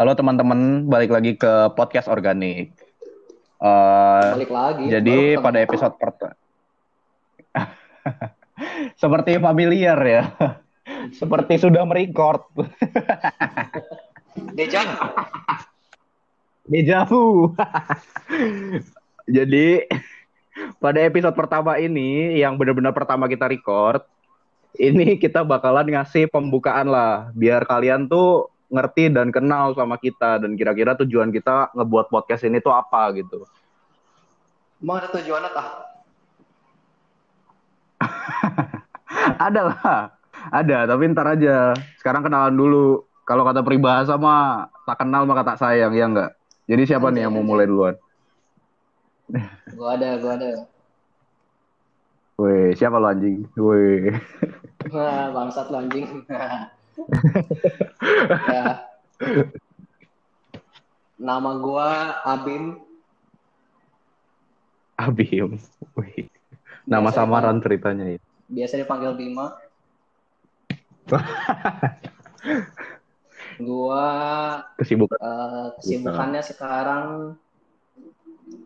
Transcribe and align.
Halo 0.00 0.16
teman-teman, 0.16 0.88
balik 0.88 1.12
lagi 1.12 1.36
ke 1.36 1.76
podcast 1.76 2.08
organik. 2.08 2.72
Uh, 3.60 4.32
balik 4.32 4.48
lagi. 4.48 4.88
Jadi 4.88 5.36
pada 5.36 5.60
episode 5.60 5.92
pertama, 6.00 6.32
seperti 9.04 9.36
familiar 9.36 10.00
ya, 10.00 10.22
seperti 11.20 11.60
sudah 11.60 11.84
merecord. 11.84 12.48
Deja. 14.56 14.88
Deja 16.72 17.04
vu. 17.04 17.52
Jadi 19.28 19.84
pada 20.80 21.04
episode 21.04 21.36
pertama 21.36 21.76
ini 21.76 22.40
yang 22.40 22.56
benar-benar 22.56 22.96
pertama 22.96 23.28
kita 23.28 23.44
record, 23.44 24.00
ini 24.80 25.20
kita 25.20 25.44
bakalan 25.44 25.92
ngasih 25.92 26.24
pembukaan 26.32 26.88
lah 26.88 27.28
biar 27.36 27.68
kalian 27.68 28.08
tuh 28.08 28.48
ngerti 28.70 29.10
dan 29.10 29.34
kenal 29.34 29.74
sama 29.74 29.98
kita 29.98 30.38
dan 30.38 30.54
kira-kira 30.54 30.94
tujuan 31.02 31.34
kita 31.34 31.74
ngebuat 31.74 32.06
podcast 32.08 32.46
ini 32.46 32.62
tuh 32.62 32.70
apa 32.70 33.10
gitu. 33.18 33.42
Emang 34.78 35.02
ada 35.02 35.10
tujuannya 35.10 35.50
tah? 35.50 35.68
ada 39.50 39.60
lah, 39.74 39.98
ada 40.48 40.78
tapi 40.86 41.02
ntar 41.10 41.26
aja. 41.36 41.74
Sekarang 41.98 42.24
kenalan 42.24 42.54
dulu. 42.54 43.04
Kalau 43.26 43.44
kata 43.44 43.60
peribahasa 43.60 44.16
mah 44.16 44.70
tak 44.86 45.04
kenal 45.04 45.26
maka 45.26 45.54
tak 45.54 45.60
sayang 45.60 45.92
ya 45.92 46.06
enggak. 46.08 46.30
Jadi 46.70 46.82
siapa 46.86 47.10
nih 47.10 47.26
yang 47.26 47.34
mau 47.34 47.44
mulai 47.44 47.66
duluan? 47.66 47.98
Gua 49.78 49.94
ada, 49.94 50.18
gua 50.18 50.34
ada. 50.34 50.66
Woi, 52.40 52.72
siapa 52.72 52.96
lo 52.96 53.06
anjing? 53.06 53.46
Woi. 53.52 54.10
bangsat 55.36 55.68
lo 55.68 55.78
anjing. 55.78 56.24
ya. 58.48 58.84
Nama 61.20 61.50
gua 61.60 62.20
Abim. 62.24 62.80
Abim. 64.96 65.60
Wih. 65.96 66.28
Nama 66.88 67.08
biasa 67.12 67.16
samaran 67.20 67.60
ceritanya 67.60 68.16
ya. 68.16 68.20
Biasa 68.48 68.80
dipanggil 68.80 69.12
Bima. 69.14 69.52
gua 73.60 74.06
kesibukan 74.80 75.20
uh, 75.20 75.76
kesibukannya 75.76 76.40
sekarang 76.40 77.36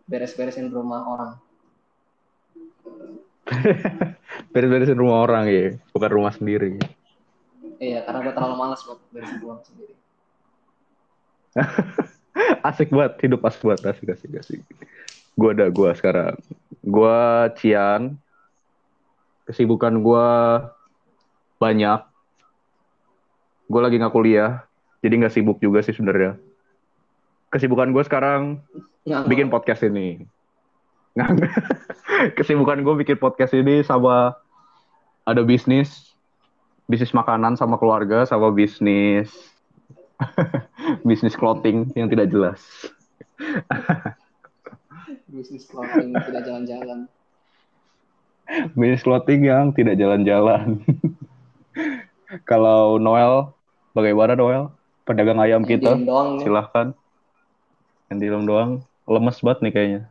beres-beresin 0.07 0.71
rumah 0.71 1.01
orang. 1.03 1.31
beres-beresin 4.53 4.97
rumah 4.97 5.25
orang 5.25 5.45
ya, 5.49 5.75
bukan 5.93 6.11
rumah 6.13 6.33
sendiri. 6.33 6.79
Gue 8.25 8.33
terlalu 8.33 8.55
malas 8.57 8.81
buat 8.81 8.97
beresin 9.13 9.37
sendiri. 9.45 9.93
asik 12.67 12.89
banget, 12.89 13.13
hidup 13.21 13.39
pas 13.45 13.55
buat 13.61 13.77
asik 13.77 14.09
asik 14.11 14.31
asik. 14.41 14.61
Gue 15.37 15.49
ada 15.53 15.69
gue 15.69 15.89
sekarang. 15.93 16.35
Gue 16.81 17.19
Cian. 17.61 18.17
Kesibukan 19.45 20.01
gue 20.01 20.27
banyak. 21.61 22.01
Gue 23.69 23.81
lagi 23.81 23.97
nggak 24.01 24.13
kuliah, 24.13 24.65
jadi 25.05 25.21
nggak 25.21 25.33
sibuk 25.33 25.61
juga 25.61 25.85
sih 25.85 25.93
sebenarnya. 25.93 26.37
Kesibukan 27.53 27.93
gue 27.93 28.03
sekarang 28.05 28.61
Nggak, 29.05 29.21
bikin 29.29 29.47
podcast 29.53 29.85
ini. 29.85 30.25
Kesibukan 32.37 32.81
gue 32.81 32.95
bikin 33.05 33.21
podcast 33.21 33.53
ini 33.53 33.85
sama 33.85 34.33
ada 35.25 35.41
bisnis, 35.41 36.14
bisnis 36.85 37.13
makanan 37.13 37.57
sama 37.57 37.81
keluarga, 37.81 38.25
sama 38.25 38.53
bisnis 38.53 39.29
bisnis 41.07 41.35
clothing 41.35 41.91
yang 41.97 42.07
tidak 42.07 42.31
jelas. 42.31 42.61
bisnis 45.33 45.67
clothing 45.67 46.15
tidak 46.15 46.41
jalan-jalan. 46.45 46.99
Bisnis 48.77 49.03
clothing 49.03 49.41
yang 49.49 49.73
tidak 49.73 49.97
jalan-jalan. 49.97 50.79
Kalau 52.49 53.01
Noel, 53.01 53.51
bagaimana 53.91 54.37
Noel? 54.37 54.71
Pedagang 55.05 55.37
ayam 55.37 55.61
kita, 55.61 56.01
doang, 56.01 56.41
silahkan. 56.41 56.97
Yang 58.09 58.17
di 58.17 58.27
doang, 58.49 58.81
lemes 59.05 59.37
banget 59.37 59.59
nih 59.61 59.73
kayaknya. 59.73 60.01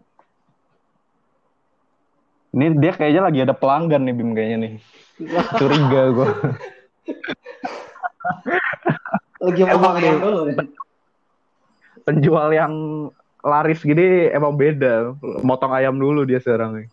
Ini 2.54 2.78
dia 2.78 2.92
kayaknya 2.94 3.22
lagi 3.26 3.38
ada 3.42 3.54
pelanggan 3.58 4.06
nih 4.06 4.14
Bim 4.14 4.30
kayaknya 4.30 4.58
nih. 4.62 4.74
Curiga 5.58 6.02
gue. 6.10 6.28
lagi 9.44 10.08
dulu 10.18 10.40
Penjual 12.04 12.48
yang 12.52 12.72
laris 13.44 13.80
gini 13.84 14.28
emang 14.32 14.56
beda. 14.56 15.14
Motong 15.44 15.72
ayam 15.72 15.96
dulu 15.96 16.26
dia 16.26 16.40
sekarang 16.40 16.82
nih. 16.82 16.86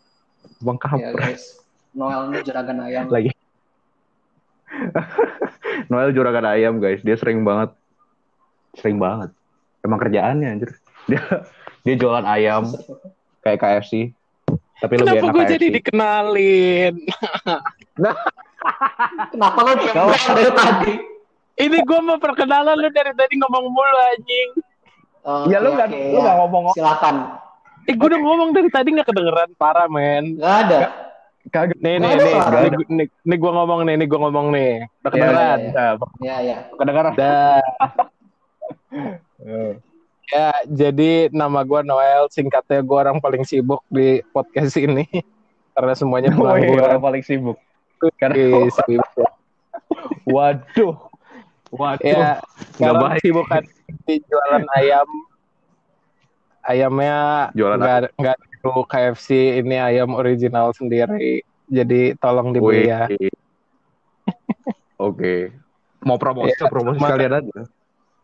Bang 0.61 0.77
Ya, 0.99 1.11
guys. 1.15 1.57
Noel 1.91 2.31
ini 2.31 2.39
juragan 2.45 2.77
ayam. 2.79 3.05
Lagi. 3.11 3.31
Noel 5.91 6.15
juragan 6.15 6.45
ayam 6.47 6.79
guys. 6.79 7.03
Dia 7.03 7.19
sering 7.19 7.43
banget. 7.43 7.75
Sering 8.79 9.01
banget. 9.01 9.35
Emang 9.83 9.99
kerjaannya 9.99 10.47
anjir. 10.47 10.71
Dia 11.09 11.23
dia 11.81 11.95
jualan 11.97 12.23
ayam 12.23 12.69
kayak 13.43 13.59
KFC 13.59 14.13
tapi 14.81 14.97
Kenapa 14.97 15.13
lebih 15.13 15.21
enak 15.21 15.33
gue 15.37 15.43
jadi 15.45 15.65
dikenalin? 15.77 16.93
nah, 18.01 18.15
Kenapa 19.29 19.59
lo 19.61 19.71
dari 19.77 20.51
tadi? 20.57 20.93
Ini 21.61 21.77
gue 21.85 21.99
mau 22.01 22.17
perkenalan 22.17 22.73
lu 22.81 22.89
dari 22.89 23.13
tadi 23.13 23.33
ngomong 23.37 23.65
mulu 23.69 23.97
anjing. 24.17 24.49
Oh, 25.21 25.45
ya 25.45 25.61
lu 25.61 25.77
nggak 25.77 25.93
okay, 25.93 26.09
lu 26.09 26.17
nggak 26.25 26.33
ya. 26.33 26.41
ngomong. 26.41 26.63
Silakan. 26.73 27.15
Eh 27.85 27.93
gue 27.93 28.07
udah 28.09 28.21
ngomong 28.25 28.49
dari 28.57 28.69
tadi 28.73 28.89
nggak 28.89 29.05
kedengeran 29.05 29.53
parah 29.61 29.85
men. 29.85 30.41
Gak 30.41 30.55
ada. 30.65 30.79
Kagak. 31.53 31.77
Nih 31.77 32.01
nih 32.01 32.17
nih, 32.17 32.33
nih, 32.37 32.69
nih, 32.89 33.07
nih 33.09 33.37
gue 33.37 33.51
ngomong 33.53 33.85
nih, 33.85 33.95
nih 34.01 34.07
gue 34.09 34.19
ngomong 34.21 34.47
nih. 34.49 34.71
Udah 34.81 35.09
iya, 35.09 35.09
kedengeran. 35.13 35.59
Iya 36.21 36.35
iya. 36.41 36.57
Kedengeran. 36.73 37.13
Dah. 37.13 37.61
Ya, 40.31 40.55
jadi 40.63 41.27
nama 41.35 41.59
gue 41.67 41.83
Noel, 41.83 42.31
singkatnya 42.31 42.79
gue 42.79 42.95
orang 42.95 43.19
paling 43.19 43.43
sibuk 43.43 43.83
di 43.91 44.23
podcast 44.31 44.79
ini. 44.79 45.03
Karena 45.75 45.91
semuanya 45.91 46.31
oh, 46.39 46.55
iya, 46.55 46.87
orang 46.87 47.03
paling 47.03 47.23
sibuk. 47.23 47.59
Karena 48.15 48.71
sibuk. 48.71 49.11
Waduh. 50.33 50.95
Waduh. 51.75 52.07
Ya, 52.07 52.39
sekarang 52.79 53.19
sibukan 53.19 53.63
di 54.07 54.23
jualan 54.23 54.63
ayam. 54.79 55.07
Ayamnya 56.63 57.49
jualan 57.51 57.79
nggak 57.81 57.99
nggak 58.15 58.37
perlu 58.61 58.85
KFC, 58.87 59.59
ini 59.59 59.75
ayam 59.83 60.15
original 60.15 60.71
sendiri. 60.71 61.43
Jadi 61.67 62.15
tolong 62.19 62.55
dibeli 62.55 62.87
ya. 62.87 63.11
Oke. 63.11 63.35
Okay. 64.95 65.39
Mau 66.07 66.15
promosi, 66.15 66.55
ya, 66.55 66.71
promosi 66.71 66.99
sekalian 67.03 67.33
aja. 67.35 67.59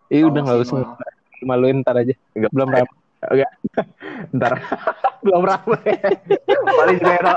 Iya 0.07 0.23
udah 0.31 0.41
nggak 0.43 0.59
usah 0.63 0.95
maluin 1.43 1.81
ntar 1.81 1.99
aja. 1.99 2.13
Enggak, 2.33 2.51
belum 2.53 2.69
ramai 2.71 2.93
Enggak. 3.27 3.51
ntar. 4.37 4.53
Belum 5.25 5.43
ramai 5.43 5.97
paling 6.47 6.99
zero 7.03 7.35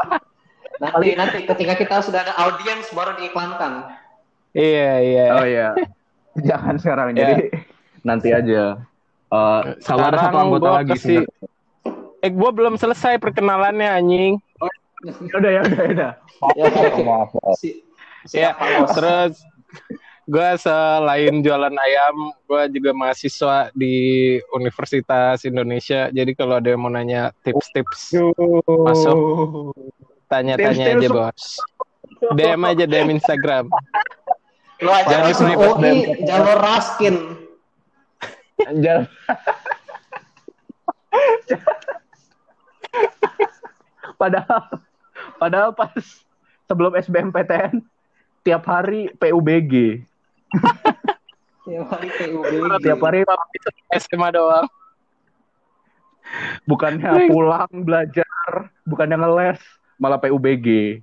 nanti 0.81 1.09
nanti 1.12 1.38
ketika 1.44 1.75
kita 1.77 1.97
sudah 2.00 2.25
ada 2.25 2.33
audiens 2.41 2.88
baru 2.93 3.19
diiklankan 3.19 3.88
iya 4.56 5.00
iya. 5.00 5.25
Oh 5.37 5.47
iya. 5.49 5.69
Jangan 6.49 6.78
sekarang 6.78 7.09
yeah. 7.16 7.34
jadi. 7.34 7.44
Nanti 8.06 8.28
aja. 8.31 8.62
Uh, 9.33 9.75
sekarang 9.83 10.06
ada 10.15 10.19
satu 10.28 10.38
anggota 10.38 10.69
lagi 10.71 10.97
sih 11.00 11.21
eh 12.21 12.31
gue 12.31 12.50
belum 12.53 12.77
selesai 12.77 13.17
perkenalannya 13.17 13.88
anjing. 13.88 14.34
Oh, 14.61 14.69
ya 15.05 15.34
udah 15.41 15.50
ya 15.50 15.61
udah 15.65 15.81
ya 15.81 15.91
udah. 15.97 16.12
Ya, 16.56 16.65
maaf, 16.69 16.99
maaf, 17.00 17.31
maaf. 17.32 17.56
Si, 17.56 17.81
ya 18.37 18.53
terus 18.93 19.41
gue 20.31 20.50
selain 20.62 21.43
jualan 21.43 21.75
ayam, 21.75 22.31
gue 22.47 22.62
juga 22.79 22.94
mahasiswa 22.94 23.75
di 23.75 24.38
Universitas 24.55 25.43
Indonesia. 25.43 26.06
Jadi 26.15 26.38
kalau 26.38 26.62
ada 26.62 26.71
yang 26.71 26.87
mau 26.87 26.93
nanya 26.93 27.35
tips-tips 27.43 28.15
masuk, 28.62 29.75
tanya-tanya 30.31 30.94
aja 30.94 31.09
bos. 31.11 31.59
DM 32.38 32.62
aja 32.62 32.87
DM 32.87 33.19
Instagram. 33.19 33.67
Lo 34.81 34.94
aja 34.94 35.35
jangan 35.35 35.59
UI, 35.82 36.15
jalur 36.23 36.59
raskin. 36.62 37.15
Jalur. 38.79 39.11
padahal, 44.21 44.62
padahal 45.43 45.75
pas 45.75 45.99
sebelum 46.71 46.94
SBMPTN 46.94 47.82
tiap 48.47 48.62
hari 48.71 49.11
PUBG. 49.19 50.06
Tiap 51.64 51.87
hari 51.87 52.08
PUBG. 52.11 52.52
Tiap 52.82 53.00
hari 53.05 53.20
SMA 54.00 54.29
doang. 54.35 54.67
Bukannya 56.67 57.26
pulang 57.26 57.70
belajar, 57.82 58.70
bukannya 58.87 59.19
ngeles, 59.19 59.61
malah 59.99 60.19
PUBG. 60.23 61.00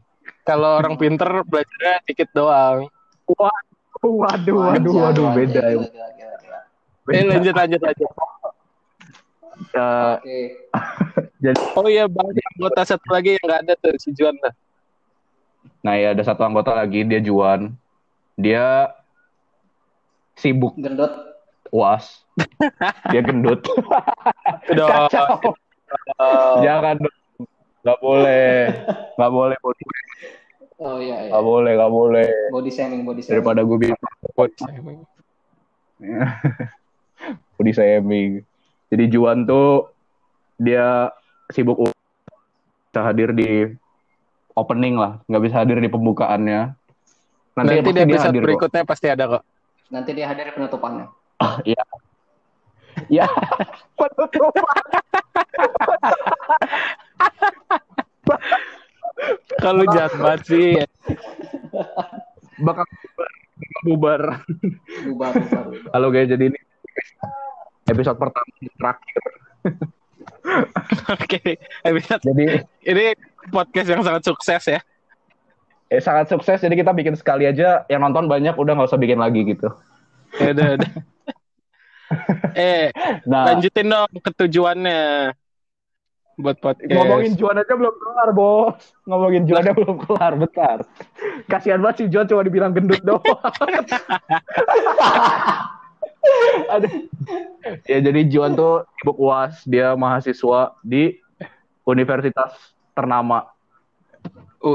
Kalau 0.48 0.80
orang 0.80 0.96
pinter 0.96 1.28
belajarnya 1.44 2.04
dikit 2.08 2.32
doang. 2.32 2.88
Waduh, 3.28 4.16
waduh, 4.24 4.56
waduh, 4.56 4.94
waduh, 4.96 5.28
beda 5.36 5.62
ya. 5.68 5.84
Eh, 7.08 7.24
lanjut 7.24 7.56
lanjut 7.56 7.82
lanjut. 7.84 8.10
Eh, 9.74 10.14
Oke. 10.16 10.40
jadi 11.44 11.62
Oh 11.76 11.88
iya, 11.90 12.06
bang, 12.06 12.28
anggota 12.56 12.82
satu 12.84 13.08
lagi 13.10 13.36
yang 13.36 13.44
nggak 13.44 13.62
ada 13.68 13.74
tuh 13.80 13.96
si 14.00 14.14
Juan 14.14 14.36
lah. 14.40 14.54
nah 15.84 15.94
ya 15.94 16.12
ada 16.16 16.24
satu 16.24 16.44
anggota 16.44 16.72
lagi 16.76 17.04
dia 17.04 17.20
Juan. 17.20 17.76
Dia 18.38 18.92
sibuk 20.38 20.78
Gendut. 20.78 21.12
uas. 21.74 22.24
dia 23.12 23.20
gendut. 23.26 23.60
Udah, 24.72 25.10
Kacau. 25.10 25.52
Jangan 26.64 26.96
dong. 27.02 27.18
Gak 27.84 27.98
boleh. 28.00 28.72
Gak 29.18 29.32
boleh. 29.34 29.58
Body, 29.60 29.84
Oh 30.78 31.02
iya, 31.02 31.26
iya. 31.26 31.32
Gak 31.34 31.44
boleh. 31.44 31.72
Gak 31.74 31.92
boleh. 31.92 32.30
Body 32.54 32.72
shaming, 32.72 33.02
body 33.04 33.26
shaming. 33.26 33.42
Daripada 33.42 33.66
gue 33.66 33.78
bilang 33.82 33.98
body 37.58 37.72
shaming. 37.74 38.46
Jadi 38.88 39.04
Juan 39.12 39.44
tuh 39.44 39.92
dia 40.62 41.12
sibuk 41.52 41.92
bisa 42.88 43.02
hadir 43.04 43.30
di 43.34 43.66
opening 44.58 44.98
lah, 44.98 45.22
nggak 45.30 45.44
bisa 45.46 45.62
hadir 45.62 45.78
di 45.78 45.90
pembukaannya. 45.90 46.74
Nanti, 47.58 47.74
Nanti 47.82 47.94
dia 47.94 48.06
episode 48.06 48.30
hadir 48.34 48.42
kok. 48.42 48.48
berikutnya 48.50 48.84
pasti 48.86 49.08
ada 49.10 49.24
kok. 49.38 49.44
Nanti 49.88 50.12
dia 50.12 50.28
hadir 50.28 50.52
penutupannya. 50.52 51.08
Iya. 51.64 51.84
Ya. 53.08 53.26
Kalau 59.64 59.84
jahat 59.96 60.14
banget 60.20 60.42
sih. 60.44 60.68
bakal 62.58 62.84
bubar. 63.00 63.30
Bubar, 63.86 64.22
bubar, 65.08 65.32
bubar. 65.40 65.66
Halo 65.94 66.08
guys, 66.12 66.30
jadi 66.30 66.52
ini 66.52 66.60
episode 67.88 68.18
pertama 68.20 68.50
terakhir. 68.76 69.22
Oke, 71.16 71.58
episode 71.86 72.22
Jadi 72.26 72.46
ini 72.86 73.06
podcast 73.54 73.88
yang 73.88 74.04
sangat 74.04 74.24
sukses 74.28 74.64
ya. 74.68 74.82
Eh, 75.92 76.02
sangat 76.04 76.32
sukses. 76.32 76.60
Jadi 76.60 76.76
kita 76.80 76.92
bikin 76.92 77.16
sekali 77.16 77.48
aja. 77.48 77.84
Yang 77.88 78.02
nonton 78.08 78.26
banyak, 78.28 78.56
udah 78.56 78.72
nggak 78.76 78.90
usah 78.90 79.02
bikin 79.02 79.20
lagi 79.20 79.44
gitu. 79.48 79.68
Ya 80.40 80.52
udah, 80.54 80.68
udah. 80.80 80.92
eh, 82.56 82.88
Nah, 83.28 83.44
lanjutin 83.52 83.92
dong 83.92 84.12
ketujuannya 84.24 85.36
buat 86.38 86.62
podcast. 86.62 86.94
ngomongin 86.94 87.34
Juan 87.34 87.58
aja 87.58 87.74
belum 87.74 87.96
kelar, 87.98 88.30
bos. 88.30 88.78
Ngomongin 89.10 89.50
Juan 89.50 89.66
aja 89.66 89.74
belum 89.74 89.98
kelar, 90.06 90.34
bentar. 90.38 90.78
Kasihan 91.50 91.82
banget 91.82 92.06
si 92.06 92.14
Juan 92.14 92.30
cuma 92.30 92.46
dibilang 92.46 92.72
gendut 92.72 93.02
doang. 93.02 93.22
Ya 97.88 98.04
jadi 98.04 98.28
Juan 98.28 98.52
tuh 98.60 98.84
sibuk 99.00 99.16
uas, 99.16 99.64
dia 99.64 99.96
mahasiswa 99.96 100.76
di 100.84 101.16
universitas 101.88 102.52
ternama. 102.92 103.48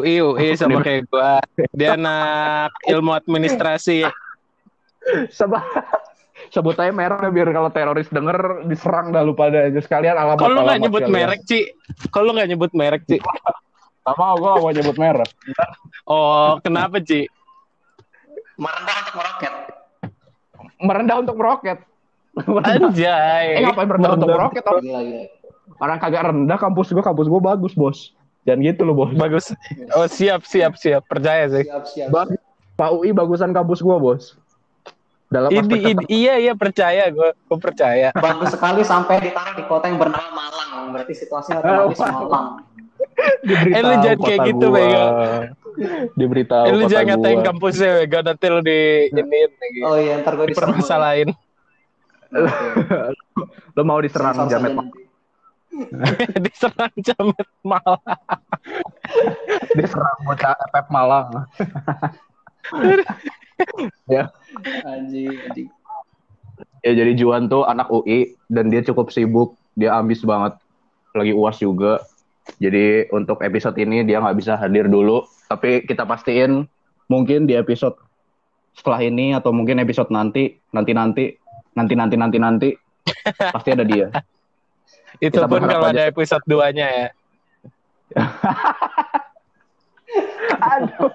UI, 0.01 0.25
UI 0.25 0.49
sama 0.57 0.81
kayak 0.81 1.09
gua. 1.13 1.43
Dia 1.77 2.01
anak 2.01 2.73
ilmu 2.93 3.13
administrasi. 3.13 4.09
Sebab 5.35 5.63
sebut 6.53 6.77
aja 6.81 6.93
merek 6.93 7.33
biar 7.33 7.49
kalau 7.53 7.71
teroris 7.73 8.09
denger 8.13 8.69
diserang 8.69 9.13
dah 9.13 9.25
lu 9.25 9.37
pada 9.37 9.69
aja 9.69 9.81
sekalian 9.81 10.17
alamat. 10.17 10.41
Kalau 10.41 10.55
lu 10.57 10.63
nggak 10.65 10.81
nyebut 10.85 11.03
sekalian. 11.05 11.17
merek, 11.17 11.41
Ci? 11.49 11.61
Kalau 12.13 12.25
lu 12.29 12.33
nggak 12.37 12.51
nyebut 12.53 12.71
merek, 12.77 13.03
Ci? 13.09 13.19
Gak 14.03 14.17
mau, 14.19 14.35
gue 14.35 14.51
gak 14.51 14.63
mau 14.67 14.73
nyebut 14.75 14.97
merek. 14.99 15.31
Oh, 16.11 16.59
kenapa, 16.59 16.99
Ci? 16.99 17.31
Merendah 18.59 18.97
untuk 18.99 19.15
meroket. 19.17 19.55
Merendah 20.83 21.17
untuk 21.23 21.37
meroket. 21.39 21.79
Anjay. 22.67 23.47
Eh 23.59 23.63
ngapain 23.63 23.87
merendah 23.87 24.11
untuk 24.17 24.29
meroket? 24.33 24.65
Orang 25.79 25.99
kagak 25.99 26.31
rendah 26.31 26.59
kampus 26.59 26.91
gue, 26.91 27.03
kampus 27.05 27.27
gue 27.31 27.41
bagus 27.43 27.73
bos. 27.75 28.15
Jangan 28.43 28.59
gitu 28.61 28.83
loh 28.83 28.95
bos. 28.97 29.11
Bagus. 29.15 29.55
Oh, 29.93 30.07
siap, 30.07 30.43
siap, 30.43 30.75
siap. 30.75 31.07
Percaya 31.07 31.47
sih. 31.49 31.63
Siap, 31.63 31.85
siap. 31.87 32.09
Bang, 32.11 32.35
Pak 32.75 32.91
UI 32.93 33.11
bagusan 33.11 33.51
kampus 33.51 33.79
gue 33.79 33.97
bos. 33.97 34.35
Dalam 35.27 35.49
Ini, 35.49 35.95
ini- 35.95 36.09
iya, 36.11 36.37
iya, 36.37 36.53
percaya. 36.53 37.09
Gue 37.09 37.33
gue 37.33 37.59
percaya. 37.59 38.11
Bagus 38.13 38.51
sekali 38.51 38.83
sampai 38.83 39.23
ditaruh 39.23 39.55
di 39.55 39.65
kota 39.65 39.87
yang 39.87 39.97
bernama 39.97 40.29
Malang. 40.29 40.91
Berarti 40.91 41.15
situasinya 41.15 41.63
otomatis 41.63 41.99
Oh, 41.99 42.27
Malang. 42.27 42.47
diberitahu 43.41 43.73
Eh, 43.73 43.83
lu 43.83 43.95
jangan 44.01 44.19
kayak 44.21 44.41
gitu, 44.47 44.67
gua. 44.67 44.77
Bega. 44.77 45.05
Diberitahu 46.13 46.65
Eh, 46.65 46.73
lu 46.75 46.85
jangan 46.85 47.07
ngatain 47.17 47.39
gua. 47.39 47.47
kampusnya, 47.49 47.91
Wega. 47.97 48.19
Nanti 48.23 48.47
lu 48.47 48.61
di 48.61 48.81
lagi. 49.09 49.79
Oh 49.81 49.97
iya, 49.97 50.13
ntar 50.21 50.33
gue 50.35 50.47
diserang. 50.51 50.75
Dipermasalahin. 50.75 51.29
Oke. 52.29 52.67
Lu 53.73 53.83
mau 53.83 54.01
diserang 54.01 54.37
jamet 54.47 54.73
Diserang 56.45 56.93
jamet 57.01 57.49
malah. 57.65 58.01
diserang 59.79 60.19
bocah 60.25 60.55
FF 60.71 60.87
Malang. 60.93 61.29
ya. 64.15 64.31
Anjing, 64.87 65.33
anjing. 65.49 65.69
ya 66.83 66.93
jadi 66.99 67.13
Juan 67.15 67.47
tuh 67.47 67.63
anak 67.67 67.89
UI 67.91 68.35
dan 68.51 68.69
dia 68.69 68.83
cukup 68.83 69.11
sibuk, 69.15 69.55
dia 69.79 69.95
ambis 69.97 70.23
banget. 70.23 70.59
Lagi 71.13 71.33
UAS 71.33 71.61
juga. 71.61 72.03
Jadi 72.59 73.07
untuk 73.15 73.39
episode 73.45 73.79
ini 73.79 74.03
dia 74.03 74.19
nggak 74.19 74.37
bisa 74.39 74.59
hadir 74.59 74.91
dulu, 74.91 75.23
tapi 75.47 75.87
kita 75.87 76.03
pastiin 76.03 76.67
mungkin 77.07 77.47
di 77.47 77.55
episode 77.55 77.95
setelah 78.75 79.05
ini 79.05 79.37
atau 79.37 79.55
mungkin 79.55 79.79
episode 79.79 80.11
nanti, 80.11 80.59
nanti 80.75 80.91
nanti, 80.97 81.25
nanti 81.77 81.95
nanti 81.95 82.17
nanti 82.19 82.39
nanti 82.41 82.69
pasti 83.39 83.71
ada 83.71 83.85
dia. 83.87 84.11
Itu 85.19 85.37
Kita 85.37 85.47
pun 85.47 85.63
kalau 85.63 85.87
aja. 85.87 85.93
ada 85.93 86.03
episode 86.07 86.45
2-nya 86.47 86.87
ya. 86.89 87.09
Aduh. 90.73 91.13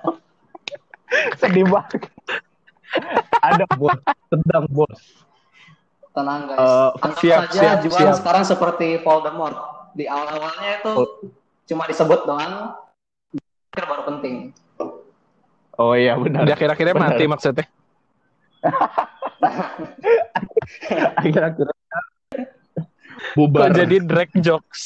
Sedih 1.38 1.65
banget. 1.65 2.01
Ada 3.39 3.63
bos, 3.73 3.95
sedang 4.27 4.65
bos. 4.69 4.99
Tenang 6.11 6.41
guys. 6.47 6.57
Eh, 6.57 6.89
Anggap 6.97 7.19
siap, 7.19 7.41
saja 7.47 7.53
siap, 7.53 7.77
Juan 7.85 7.99
siap. 8.01 8.15
sekarang 8.17 8.44
seperti 8.44 8.88
Voldemort. 8.99 9.57
Di 9.94 10.05
awal-awalnya 10.05 10.69
itu 10.77 10.91
Oh. 10.93 11.07
cuma 11.65 11.83
disebut 11.85 12.19
doang. 12.25 12.73
Akhir 13.71 13.85
baru 13.85 14.03
penting. 14.07 14.35
Oh 15.77 15.93
iya 15.93 16.17
benar. 16.17 16.43
Kira-kira 16.50 16.91
Benar. 16.91 17.13
mati 17.13 17.23
maksudnya. 17.25 17.65
Akhir-akhirnya 23.27 23.36
Kok 23.36 23.36
bubar. 23.36 23.75
jadi 23.75 23.96
drag 24.03 24.31
jokes. 24.39 24.81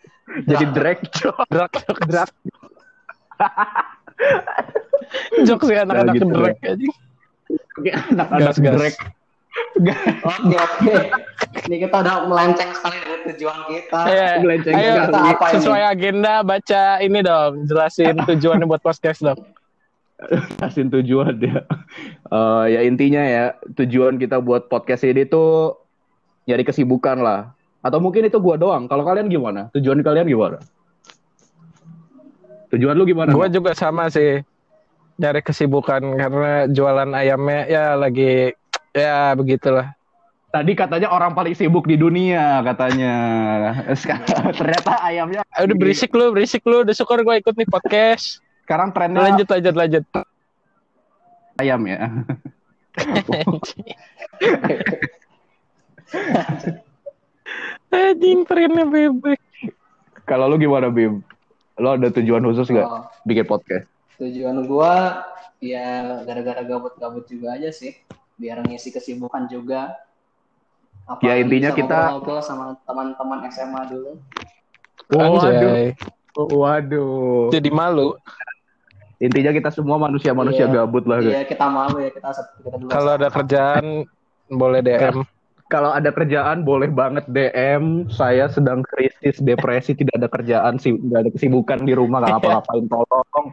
jadi 0.50 0.64
drag 0.70 0.98
joke. 1.10 1.42
Drag 1.50 1.72
jokes. 1.74 2.06
Drag. 2.06 2.30
jokes 5.48 5.66
ya 5.66 5.82
anak-anak 5.82 6.14
gitu, 6.14 6.26
drag 6.28 6.56
aja. 6.60 6.88
Anak-anak 8.14 8.46
Gas, 8.46 8.58
gas. 8.60 8.74
drag. 8.76 8.94
Oke, 9.80 10.54
oke. 10.54 10.94
Ini 11.66 11.76
kita 11.82 11.96
udah 12.06 12.30
melenceng 12.30 12.70
sekali 12.70 12.96
dari 13.02 13.22
tujuan 13.34 13.58
kita. 13.66 14.00
Iya. 14.06 14.28
Melenceng 14.38 14.74
Ayo, 14.78 14.92
kita 14.94 15.18
apa 15.18 15.44
ini? 15.44 15.54
sesuai 15.58 15.82
agenda 15.82 16.32
baca 16.46 16.82
ini 17.02 17.18
dong, 17.20 17.52
jelasin 17.66 18.14
tujuannya 18.22 18.66
buat 18.68 18.78
podcast 18.78 19.26
dong. 19.26 19.40
Kasih 20.60 20.86
tujuan 20.92 21.34
ya. 21.40 21.64
Eh, 22.28 22.64
ya 22.76 22.80
intinya 22.84 23.24
ya 23.24 23.44
tujuan 23.74 24.20
kita 24.20 24.36
buat 24.38 24.68
podcast 24.68 25.02
ini 25.02 25.24
tuh 25.24 25.80
nyari 26.44 26.62
kesibukan 26.62 27.18
lah. 27.18 27.56
Atau 27.80 28.00
mungkin 28.00 28.28
itu 28.28 28.36
gua 28.36 28.60
doang. 28.60 28.84
Kalau 28.88 29.04
kalian 29.04 29.32
gimana? 29.32 29.72
Tujuan 29.72 30.04
kalian 30.04 30.28
gimana? 30.28 30.60
Tujuan 32.70 32.94
lu 32.94 33.02
gimana? 33.02 33.34
Gue 33.34 33.50
Nok? 33.50 33.54
juga 33.54 33.72
sama 33.74 34.06
sih 34.08 34.46
nyari 35.20 35.44
kesibukan 35.44 36.00
karena 36.16 36.64
jualan 36.70 37.10
ayamnya 37.12 37.66
ya 37.66 37.84
lagi 37.98 38.54
ya 38.94 39.34
begitulah. 39.34 39.92
Tadi 40.50 40.74
katanya 40.74 41.14
orang 41.14 41.34
paling 41.34 41.54
sibuk 41.54 41.86
di 41.86 41.94
dunia 41.94 42.62
katanya. 42.62 43.14
Sekarang 44.00 44.50
ternyata 44.54 44.98
ayamnya. 45.02 45.42
Ah, 45.54 45.66
udah 45.66 45.76
berisik 45.78 46.10
lu, 46.14 46.34
berisik 46.34 46.62
lu. 46.66 46.82
Udah 46.82 46.94
syukur 46.94 47.22
gue 47.22 47.34
ikut 47.38 47.54
nih 47.54 47.68
podcast. 47.70 48.42
Sekarang 48.66 48.94
trennya 48.94 49.30
Lanjut, 49.30 49.46
lanjut, 49.50 49.74
lanjut. 49.74 50.04
ayam 51.58 51.82
ya. 51.86 51.98
Anjing 57.90 58.46
trennya 58.46 58.84
bebek. 58.84 59.40
Kalau 60.22 60.46
lu 60.46 60.56
gimana 60.56 60.86
Bim? 60.88 61.22
Lo 61.74 61.96
ada 61.96 62.06
tujuan 62.08 62.44
khusus 62.44 62.68
gak 62.68 62.84
Oh, 62.84 63.02
bikin 63.24 63.44
podcast? 63.44 63.88
tujuan 64.20 64.68
gua 64.68 65.24
ya 65.58 66.20
gara-gara 66.22 66.60
gabut-gabut 66.60 67.24
juga 67.24 67.56
aja 67.56 67.72
sih. 67.72 67.96
Biar 68.36 68.60
ngisi 68.62 68.90
kesibukan 68.90 69.48
juga. 69.48 69.96
Ya, 71.20 71.34
intinya 71.36 71.72
kita- 71.72 72.14
ngobrol-ngobrol 72.14 72.40
sama 72.40 72.78
teman-teman 72.84 73.38
SMA 73.50 73.82
dulu. 73.88 74.12
Anjay. 75.10 75.96
Waduh. 76.36 77.50
Jadi 77.50 77.68
malu. 77.72 78.14
Intinya 79.18 79.50
kita 79.50 79.68
semua 79.68 79.98
manusia-manusia 79.98 80.64
Iya. 80.64 80.74
gabut 80.80 81.04
lah. 81.04 81.18
guys. 81.18 81.32
Iya, 81.34 81.42
kita 81.44 81.66
malu 81.66 81.98
ya 81.98 82.08
kita 82.08 82.28
kita. 82.30 82.86
Kalau 82.88 83.10
ada 83.18 83.28
kerjaan 83.28 83.84
boleh 84.48 84.80
DM. 84.80 85.26
Kalau 85.70 85.94
ada 85.94 86.10
kerjaan 86.10 86.66
boleh 86.66 86.90
banget 86.90 87.30
DM. 87.30 88.10
Saya 88.10 88.50
sedang 88.50 88.82
krisis 88.82 89.38
depresi, 89.38 89.94
tidak 89.94 90.18
ada 90.18 90.28
kerjaan 90.28 90.82
sih, 90.82 90.98
tidak 90.98 91.18
ada 91.22 91.30
kesibukan 91.30 91.78
di 91.86 91.94
rumah, 91.94 92.18
nggak 92.20 92.42
ngapa-ngapain. 92.42 92.84
Tolong. 92.90 93.46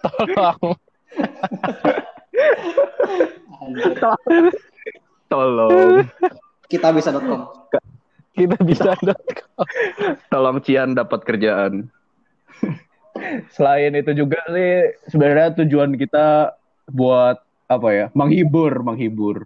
Tolong. 0.08 0.76
Tolong. 5.28 6.08
Kita 6.72 6.88
bisa.com. 6.96 7.68
Kita 8.32 8.56
bisa 8.64 8.96
Tolong 10.32 10.58
Cian 10.64 10.96
dapat 10.96 11.20
kerjaan. 11.28 11.92
Selain 13.52 13.92
itu 13.98 14.14
juga 14.14 14.38
sih 14.48 14.94
sebenarnya 15.10 15.58
tujuan 15.60 15.98
kita 15.98 16.54
buat 16.88 17.42
apa 17.68 17.88
ya? 17.92 18.06
Menghibur, 18.14 18.80
menghibur. 18.80 19.44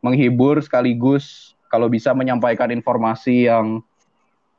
Menghibur 0.00 0.60
sekaligus 0.64 1.54
kalau 1.68 1.86
bisa 1.86 2.10
menyampaikan 2.16 2.72
informasi 2.72 3.46
yang 3.46 3.84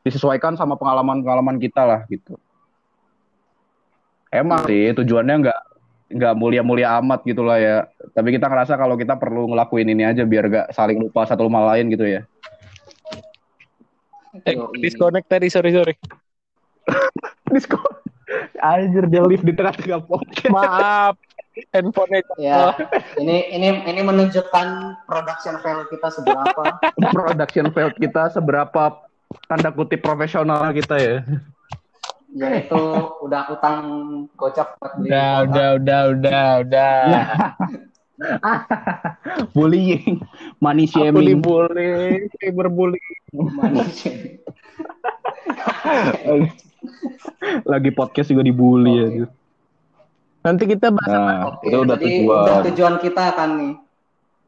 disesuaikan 0.02 0.58
sama 0.58 0.78
pengalaman-pengalaman 0.78 1.58
kita 1.62 1.86
lah 1.86 2.02
gitu. 2.10 2.38
Emang 4.32 4.64
sih 4.64 4.96
tujuannya 4.96 5.36
nggak 5.44 5.60
nggak 6.12 6.34
mulia-mulia 6.36 7.00
amat 7.04 7.24
gitu 7.28 7.44
lah 7.44 7.60
ya. 7.60 7.78
Tapi 8.16 8.36
kita 8.36 8.48
ngerasa 8.48 8.80
kalau 8.80 8.96
kita 8.96 9.20
perlu 9.20 9.52
ngelakuin 9.52 9.92
ini 9.92 10.04
aja 10.08 10.24
biar 10.24 10.46
gak 10.48 10.68
saling 10.76 11.00
lupa 11.00 11.28
satu 11.28 11.48
sama 11.48 11.68
lain 11.74 11.92
gitu 11.92 12.08
ya. 12.08 12.22
Eh, 14.48 14.56
disconnect 14.80 15.28
tadi, 15.28 15.52
sorry, 15.52 15.76
sorry. 15.76 15.96
Discord. 17.52 18.00
Anjir 18.64 19.12
dia 19.12 19.24
live 19.28 19.44
di 19.44 19.52
tengah-tengah 19.52 20.08
podcast. 20.08 20.54
Maaf. 20.56 21.20
Handphone 21.76 22.24
Ya, 22.40 22.72
ini 23.20 23.52
ini 23.52 23.84
ini 23.84 24.02
menunjukkan 24.02 24.68
production 25.04 25.60
value 25.60 25.88
kita 25.92 26.08
seberapa. 26.08 26.64
Production 27.16 27.68
value 27.76 27.96
kita 28.00 28.32
seberapa 28.32 29.04
tanda 29.52 29.70
kutip 29.76 30.00
profesional 30.00 30.72
kita 30.72 30.96
ya. 30.96 31.16
Yaitu 32.32 32.80
udah 33.20 33.52
utang 33.52 33.80
gocap 34.40 34.80
buat 34.80 34.96
beli 34.96 35.12
Udah, 35.12 35.28
kuota. 35.28 35.52
udah, 35.52 35.68
udah, 35.76 36.02
udah, 36.16 36.48
udah. 36.64 36.94
Bullying, 39.58 40.22
money 40.64 40.86
Aku 40.88 41.04
shaming. 41.04 41.28
dibully, 41.36 42.32
cyberbullying. 42.40 43.20
Manis. 43.36 44.08
Lagi 47.68 47.92
podcast 47.92 48.32
juga 48.32 48.44
dibully 48.46 48.96
Oke. 48.96 49.12
ya. 49.12 49.41
Nanti 50.42 50.64
kita 50.66 50.90
bahas 50.90 51.06
apa? 51.08 51.22
Nah, 51.22 51.42
Oke, 51.54 51.70
itu 51.70 51.78
udah 51.78 51.98
jadi 51.98 52.06
tujuan. 52.18 52.42
udah 52.42 52.58
tujuan 52.66 52.96
kita 52.98 53.24
kan 53.38 53.50
nih. 53.58 53.74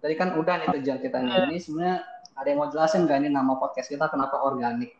Tadi 0.02 0.14
kan 0.18 0.30
udah 0.36 0.54
nih 0.58 0.68
tujuan 0.82 0.98
kita 1.00 1.18
nih. 1.22 1.34
Ini 1.48 1.58
sebenarnya 1.62 1.98
ada 2.34 2.48
yang 2.50 2.60
mau 2.60 2.68
jelasin 2.68 3.06
gak 3.06 3.18
ini 3.22 3.30
nama 3.30 3.54
podcast 3.56 3.88
kita 3.88 4.10
kenapa 4.10 4.42
organik? 4.42 4.98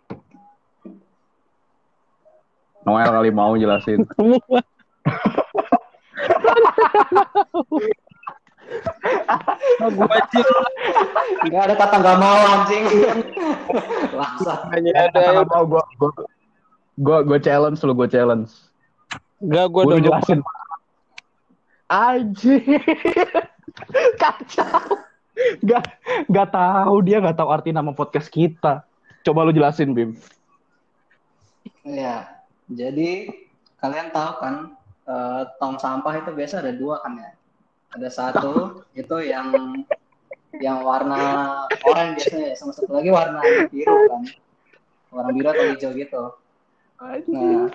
Noel 2.84 3.10
kali 3.10 3.32
mau 3.32 3.56
jelasin. 3.56 4.06
Gua 9.84 10.08
aja 10.10 10.42
Gak 11.44 11.62
ada 11.68 11.76
kata 11.76 11.96
gak 12.00 12.18
mau 12.18 12.40
anjing. 12.54 12.84
Bangsat. 14.14 14.60
hanya 14.72 14.92
Kata 15.10 15.18
ada. 15.20 15.32
nggak 15.34 15.48
mau 15.50 15.64
gue 15.66 15.84
gue 16.00 16.10
gue 16.94 17.18
gue 17.26 17.40
challenge 17.42 17.80
lu 17.82 17.94
gue 17.94 18.08
challenge. 18.08 18.52
Enggak, 19.44 19.66
gua 19.70 19.82
Gue 19.84 19.90
udah 19.90 19.98
udah 20.00 20.06
jelasin. 20.08 20.40
Anjir. 21.92 22.62
Kacau. 24.22 25.04
Gak, 25.66 25.84
gak 26.30 26.50
tahu 26.54 26.96
dia 27.02 27.18
gak 27.18 27.38
tahu 27.42 27.50
arti 27.50 27.74
nama 27.74 27.90
podcast 27.92 28.30
kita. 28.30 28.86
Coba 29.26 29.48
lu 29.48 29.56
jelasin 29.56 29.96
Bim. 29.96 30.14
Ya, 31.84 32.44
jadi 32.72 33.32
kalian 33.80 34.12
tahu 34.16 34.32
kan 34.40 34.56
eh, 35.08 35.42
tong 35.60 35.80
sampah 35.80 36.24
itu 36.24 36.32
biasa 36.32 36.64
ada 36.64 36.72
dua 36.76 37.04
kan 37.04 37.20
ya. 37.20 37.32
Ada 37.98 38.10
satu 38.10 38.54
itu 39.02 39.16
yang 39.24 39.52
yang 40.62 40.86
warna 40.86 41.66
oranye 41.82 42.22
biasanya, 42.22 42.54
sama 42.54 42.72
satu 42.78 42.94
lagi 42.94 43.10
warna 43.10 43.42
biru 43.74 43.98
kan. 44.12 44.22
Warna 45.10 45.30
biru 45.34 45.48
atau 45.50 45.66
hijau 45.74 45.92
gitu. 45.98 46.24
Nah, 47.04 47.68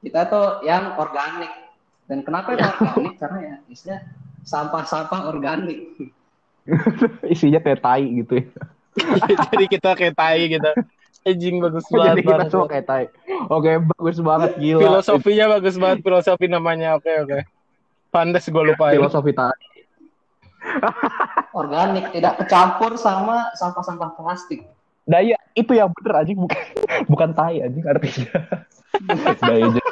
kita 0.00 0.20
tuh 0.30 0.46
yang 0.64 0.96
organik. 0.96 1.52
Dan 2.10 2.26
kenapa 2.26 2.52
itu 2.58 2.66
organik? 2.66 3.14
Karena 3.22 3.38
ya 3.38 3.54
istilah 3.70 4.00
sampah-sampah 4.42 5.30
organik. 5.30 5.78
Isinya 7.32 7.62
kayak 7.62 7.80
tai 7.86 8.04
gitu 8.10 8.42
ya. 8.42 8.46
Jadi 9.54 9.64
kita 9.70 9.94
kayak 9.94 10.18
tai 10.18 10.50
gitu. 10.50 10.70
Anjing 11.22 11.62
bagus 11.62 11.86
Jadi 11.86 11.94
banget. 11.94 12.16
kita 12.26 12.32
banget. 12.34 12.48
semua 12.50 12.66
kayak 12.66 12.86
tai. 12.90 13.04
Oke, 13.46 13.70
bagus 13.94 14.18
banget 14.18 14.50
gila. 14.58 14.80
Filosofinya 14.82 15.46
bagus 15.54 15.76
banget, 15.78 15.98
filosofi 16.02 16.46
namanya. 16.50 16.98
Oke, 16.98 17.12
oke. 17.22 17.38
Pandes 18.10 18.50
gue 18.50 18.64
lupain. 18.66 18.98
Filosofi 18.98 19.30
tai. 19.30 19.54
Organik, 21.54 22.10
tidak 22.12 22.42
kecampur 22.42 22.98
sama 22.98 23.48
sampah-sampah 23.54 24.18
plastik. 24.18 24.66
Iya, 25.10 25.38
itu 25.58 25.72
yang 25.74 25.90
bener 25.90 26.22
anjing 26.22 26.38
bukan 26.38 26.60
bukan 27.10 27.30
tai 27.34 27.64
anjing 27.64 27.82
artinya. 27.82 28.30
iya, 29.50 29.82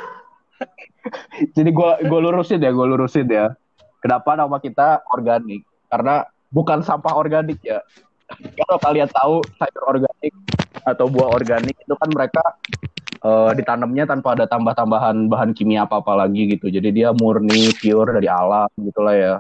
jadi- 1.55 1.55
jadi 1.55 1.71
gua 2.05 2.21
lurusin 2.21 2.61
ya, 2.61 2.71
gua 2.75 2.87
lurusin 2.87 3.27
ya. 3.29 3.55
Kenapa 3.99 4.39
nama 4.39 4.57
kita 4.63 5.03
organik? 5.11 5.67
Karena 5.91 6.27
bukan 6.53 6.85
sampah 6.85 7.15
organik 7.19 7.59
ya. 7.65 7.83
Kalau 8.29 8.77
kalian 8.79 9.09
tahu 9.09 9.41
sayur 9.57 9.83
organik 9.89 10.35
atau 10.85 11.09
buah 11.09 11.33
organik 11.33 11.75
itu 11.81 11.95
kan 11.97 12.09
mereka 12.13 12.45
eh, 13.19 13.51
ditanamnya 13.59 14.05
tanpa 14.07 14.37
ada 14.39 14.47
tambah-tambahan 14.47 15.27
bahan 15.27 15.51
kimia 15.57 15.89
apa-apa 15.89 16.23
lagi 16.29 16.55
gitu. 16.55 16.71
Jadi 16.71 17.03
dia 17.03 17.11
murni 17.11 17.73
pure 17.75 18.15
dari 18.15 18.29
alam 18.31 18.71
gitulah 18.79 19.17
ya. 19.17 19.35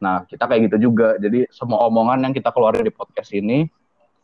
Nah, 0.00 0.24
kita 0.24 0.48
kayak 0.48 0.72
gitu 0.72 0.88
juga. 0.90 1.20
Jadi 1.20 1.44
semua 1.52 1.84
omongan 1.86 2.24
yang 2.24 2.32
kita 2.34 2.48
keluarin 2.54 2.82
di 2.82 2.94
podcast 2.94 3.30
ini 3.36 3.68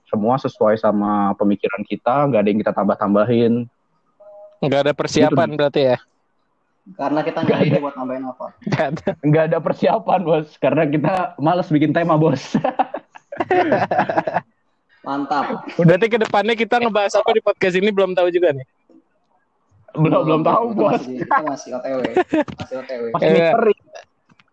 semua 0.08 0.40
sesuai 0.40 0.80
sama 0.80 1.36
pemikiran 1.36 1.84
kita, 1.84 2.24
nggak 2.32 2.40
ada 2.40 2.48
yang 2.48 2.60
kita 2.64 2.72
tambah-tambahin. 2.72 3.68
Enggak 4.64 4.80
ada 4.88 4.92
persiapan 4.96 5.48
berarti 5.54 5.80
ya. 5.94 5.96
Karena 6.96 7.20
kita 7.20 7.44
nggak 7.44 7.58
ada 7.68 7.78
buat 7.82 7.94
nambahin 7.98 8.24
apa. 8.24 8.46
Nggak 9.20 9.44
ada. 9.52 9.58
Persiapan, 9.60 10.20
bos. 10.24 10.48
Karena 10.56 10.88
kita 10.88 11.36
males 11.36 11.68
bikin 11.68 11.92
tema, 11.92 12.16
bos. 12.16 12.40
Mantap. 15.06 15.68
Berarti 15.76 16.06
ke 16.08 16.18
depannya 16.20 16.54
kita 16.56 16.80
ngebahas 16.80 17.20
apa 17.20 17.30
di 17.36 17.40
podcast 17.44 17.76
ini 17.76 17.92
belum 17.92 18.16
tahu 18.16 18.32
juga 18.32 18.56
nih. 18.56 18.66
belum 19.98 20.20
belum 20.24 20.42
tahu, 20.44 20.64
bos. 20.76 21.00
Masih, 21.00 21.24
itu 21.24 21.42
masih 21.44 21.70
OTW. 21.76 22.00
Masih 22.56 22.74
OTW. 22.80 23.02
Masih. 23.16 23.76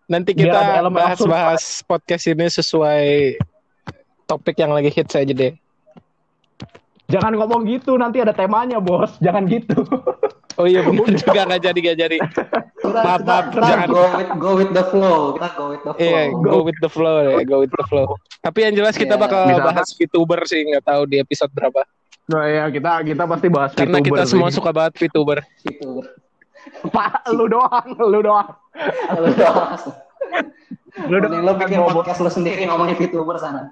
Nanti 0.06 0.30
kita 0.38 0.86
bahas-bahas 0.86 1.82
podcast 1.82 2.24
ini 2.30 2.46
sesuai 2.46 3.34
topik 4.26 4.58
yang 4.58 4.74
lagi 4.74 4.90
hits 4.90 5.14
aja 5.14 5.34
deh. 5.34 5.54
Jangan 7.06 7.38
ngomong 7.38 7.70
gitu, 7.70 7.94
nanti 7.94 8.18
ada 8.18 8.34
temanya, 8.34 8.82
bos. 8.82 9.14
Jangan 9.22 9.46
gitu. 9.46 9.86
Oh 10.56 10.64
iya 10.64 10.80
benar 10.80 11.12
juga 11.12 11.40
nggak 11.44 11.62
jadi 11.62 11.78
nggak 11.78 11.98
jadi. 11.98 12.16
Kita, 12.16 12.88
Maaf, 12.96 13.20
kita, 13.20 13.28
maaf, 13.28 13.44
kita 13.52 13.66
jangan. 13.66 13.88
go 13.88 14.00
with 14.08 14.30
go 14.36 14.50
with 14.54 14.70
the 14.72 14.84
flow. 14.86 15.20
Kita 15.34 15.48
go 15.52 15.64
with 15.68 15.82
the 15.82 15.92
flow. 15.92 16.00
Iya, 16.00 16.22
go 16.32 16.56
with 16.62 16.78
the 16.80 16.90
flow 16.90 17.16
deh, 17.20 17.36
go 17.44 17.56
with 17.60 17.72
the 17.72 17.84
flow. 17.84 18.06
Tapi 18.40 18.58
yang 18.62 18.74
jelas 18.74 18.94
kita 18.94 19.14
Iya. 19.14 19.20
bakal 19.20 19.40
Misalkan- 19.44 19.68
bahas 19.74 19.88
VTuber 19.92 20.40
sih, 20.44 20.60
nggak 20.64 20.84
tahu 20.84 21.02
di 21.04 21.16
episode 21.18 21.52
berapa. 21.52 21.84
Nah 22.26 22.44
ya, 22.44 22.64
kita 22.68 22.90
kita 23.04 23.22
pasti 23.24 23.46
bahas 23.46 23.70
Karena 23.72 23.98
VTuber 23.98 24.06
kita 24.08 24.22
sih. 24.24 24.32
semua 24.32 24.48
suka 24.48 24.70
banget 24.70 24.92
VTuber. 24.98 25.38
Gitu. 25.62 25.90
Pak, 26.88 27.30
lu 27.30 27.46
doang, 27.46 27.86
lu 28.02 28.20
doang. 28.20 28.48
Lu 29.14 29.30
doang. 29.32 29.70
Lu 31.06 31.16
doang. 31.20 31.42
lo 31.42 31.52
bikin 31.54 31.78
podcast 31.86 32.18
lo 32.18 32.26
sendiri 32.28 32.64
ngomongin 32.64 32.96
VTuber 32.96 33.36
sana. 33.36 33.70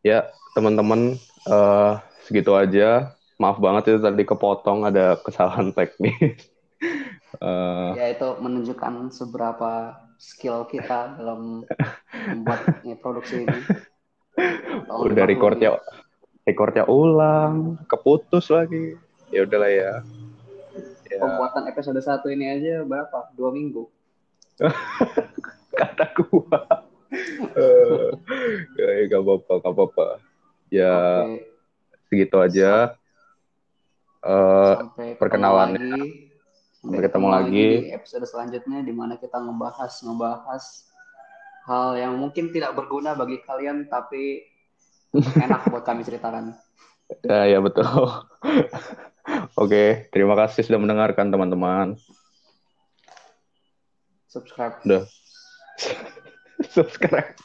Ya, 0.00 0.28
teman-teman, 0.52 1.16
eh, 1.46 1.92
segitu 2.22 2.52
aja. 2.52 3.14
Maaf 3.44 3.60
banget 3.60 3.92
itu 3.92 4.00
tadi 4.00 4.24
kepotong 4.24 4.88
ada 4.88 5.20
kesalahan 5.20 5.68
teknis. 5.76 6.16
Eh, 7.34 7.90
Ya 7.98 8.14
itu 8.14 8.38
menunjukkan 8.38 9.10
seberapa 9.10 9.98
skill 10.22 10.70
kita 10.70 11.18
dalam 11.18 11.66
membuat 12.30 12.62
ini, 12.86 12.94
produksi 12.94 13.42
ini. 13.42 13.58
Tolong 14.86 15.10
udah 15.10 15.24
recordnya 15.26 15.82
recordnya 16.46 16.86
ulang, 16.86 17.74
keputus 17.90 18.54
lagi. 18.54 18.94
Ya 19.34 19.42
udahlah 19.42 19.66
ya. 19.66 19.92
Ya, 21.10 21.18
Pembuatan 21.18 21.66
episode 21.74 21.98
satu 22.06 22.30
ini 22.30 22.46
aja 22.54 22.86
berapa? 22.86 23.34
Dua 23.34 23.50
minggu. 23.50 23.90
kata 25.82 26.06
gua. 26.14 26.86
Ya, 28.78 29.10
gak 29.10 29.22
apa-apa, 29.26 29.52
gak 29.58 29.72
apa-apa. 29.74 30.06
Ya, 30.70 30.94
Oke, 31.26 31.50
segitu 32.06 32.38
aja. 32.38 32.94
Eh, 34.24 34.72
sampai 34.80 35.08
perkenalannya. 35.20 36.00
lagi. 36.00 36.32
Sampai 36.80 37.00
ketemu 37.04 37.28
lagi. 37.28 37.68
di 37.84 37.92
episode 37.92 38.24
selanjutnya 38.24 38.80
di 38.80 38.92
mana 38.92 39.20
kita 39.20 39.36
ngebahas 39.36 39.92
ngebahas 40.04 40.64
hal 41.68 41.96
yang 41.96 42.16
mungkin 42.16 42.52
tidak 42.52 42.76
berguna 42.76 43.16
bagi 43.16 43.40
kalian 43.44 43.88
tapi 43.88 44.44
enak 45.16 45.64
buat 45.72 45.84
kami 45.84 46.04
ceritakan. 46.08 46.56
Ya, 47.24 47.44
ya 47.44 47.58
betul. 47.60 47.84
Oke, 49.60 50.08
terima 50.08 50.36
kasih 50.40 50.64
sudah 50.64 50.80
mendengarkan 50.80 51.28
teman-teman. 51.28 52.00
Subscribe. 54.28 54.80
Udah. 54.88 55.04
Subscribe. 56.74 57.36